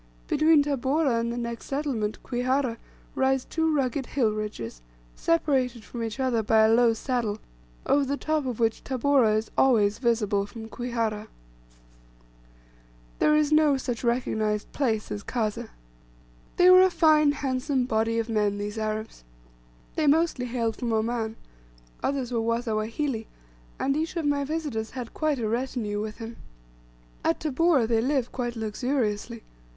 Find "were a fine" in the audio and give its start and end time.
16.71-17.33